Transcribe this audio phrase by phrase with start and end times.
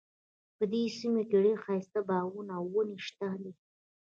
[0.57, 3.51] په دې سیمه کې ډیر ښایسته باغونه او ونې شته دي